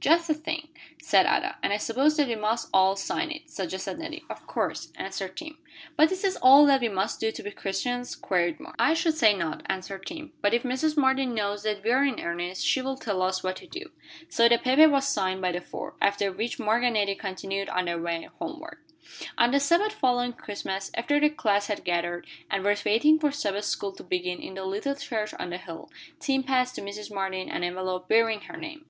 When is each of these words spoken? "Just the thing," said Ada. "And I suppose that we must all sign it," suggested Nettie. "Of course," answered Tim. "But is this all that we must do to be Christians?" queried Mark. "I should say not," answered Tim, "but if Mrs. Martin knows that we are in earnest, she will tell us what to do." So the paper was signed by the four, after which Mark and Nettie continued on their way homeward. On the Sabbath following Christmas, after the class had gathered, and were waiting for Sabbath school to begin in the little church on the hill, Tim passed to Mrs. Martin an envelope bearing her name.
"Just 0.00 0.28
the 0.28 0.34
thing," 0.34 0.68
said 1.02 1.26
Ada. 1.26 1.58
"And 1.60 1.72
I 1.72 1.76
suppose 1.76 2.16
that 2.16 2.28
we 2.28 2.36
must 2.36 2.68
all 2.72 2.94
sign 2.94 3.32
it," 3.32 3.50
suggested 3.50 3.98
Nettie. 3.98 4.22
"Of 4.30 4.46
course," 4.46 4.92
answered 4.94 5.36
Tim. 5.36 5.58
"But 5.96 6.12
is 6.12 6.22
this 6.22 6.36
all 6.36 6.66
that 6.66 6.82
we 6.82 6.88
must 6.88 7.18
do 7.18 7.32
to 7.32 7.42
be 7.42 7.50
Christians?" 7.50 8.14
queried 8.14 8.60
Mark. 8.60 8.76
"I 8.78 8.94
should 8.94 9.16
say 9.16 9.34
not," 9.36 9.64
answered 9.66 10.06
Tim, 10.06 10.32
"but 10.40 10.54
if 10.54 10.62
Mrs. 10.62 10.96
Martin 10.96 11.34
knows 11.34 11.64
that 11.64 11.82
we 11.82 11.90
are 11.90 12.04
in 12.04 12.20
earnest, 12.20 12.64
she 12.64 12.80
will 12.80 12.96
tell 12.96 13.20
us 13.22 13.42
what 13.42 13.56
to 13.56 13.66
do." 13.66 13.90
So 14.28 14.48
the 14.48 14.56
paper 14.58 14.88
was 14.88 15.08
signed 15.08 15.42
by 15.42 15.50
the 15.50 15.60
four, 15.60 15.96
after 16.00 16.30
which 16.30 16.60
Mark 16.60 16.84
and 16.84 16.94
Nettie 16.94 17.16
continued 17.16 17.68
on 17.68 17.86
their 17.86 18.00
way 18.00 18.28
homeward. 18.38 18.78
On 19.36 19.50
the 19.50 19.58
Sabbath 19.58 19.94
following 19.94 20.32
Christmas, 20.32 20.92
after 20.94 21.18
the 21.18 21.28
class 21.28 21.66
had 21.66 21.84
gathered, 21.84 22.24
and 22.48 22.62
were 22.64 22.76
waiting 22.86 23.18
for 23.18 23.32
Sabbath 23.32 23.64
school 23.64 23.90
to 23.96 24.04
begin 24.04 24.38
in 24.40 24.54
the 24.54 24.64
little 24.64 24.94
church 24.94 25.34
on 25.40 25.50
the 25.50 25.58
hill, 25.58 25.90
Tim 26.20 26.44
passed 26.44 26.76
to 26.76 26.82
Mrs. 26.82 27.12
Martin 27.12 27.48
an 27.50 27.64
envelope 27.64 28.08
bearing 28.08 28.42
her 28.42 28.56
name. 28.56 28.84